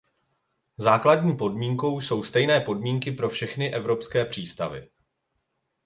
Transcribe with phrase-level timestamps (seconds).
[0.77, 4.89] Základní podmínkou jsou stejné podmínky pro všechny evropské přístavy.